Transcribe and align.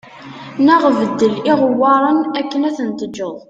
Neɣ 0.65 0.81
beddel 0.97 1.35
iɣewwaṛen 1.51 2.19
akken 2.39 2.67
ad 2.69 2.73
ten-teǧǧeḍ 2.77 3.35